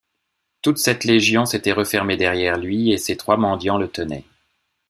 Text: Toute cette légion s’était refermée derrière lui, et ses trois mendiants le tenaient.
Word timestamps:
Toute 0.63 0.79
cette 0.79 1.03
légion 1.03 1.45
s’était 1.45 1.71
refermée 1.73 2.17
derrière 2.17 2.57
lui, 2.57 2.91
et 2.91 2.97
ses 2.97 3.17
trois 3.17 3.37
mendiants 3.37 3.77
le 3.77 3.87
tenaient. 3.87 4.23